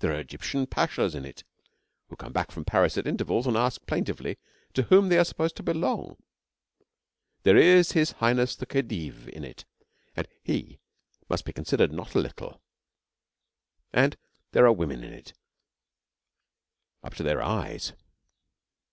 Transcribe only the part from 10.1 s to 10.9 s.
and he